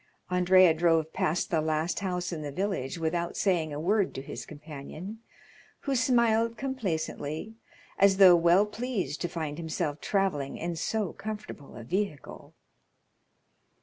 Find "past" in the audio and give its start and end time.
1.13-1.51